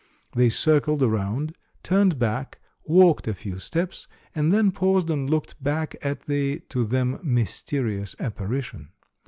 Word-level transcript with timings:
They 0.33 0.49
circled 0.49 1.03
around, 1.03 1.55
turned 1.83 2.17
back, 2.17 2.57
walked 2.85 3.27
a 3.27 3.35
few 3.35 3.59
steps, 3.59 4.07
and 4.33 4.51
then 4.51 4.71
paused 4.71 5.11
and 5.11 5.29
looked 5.29 5.61
back 5.63 5.95
at 6.01 6.21
the, 6.25 6.61
to 6.69 6.85
them, 6.85 7.19
mysterious 7.21 8.15
apparition. 8.19 8.89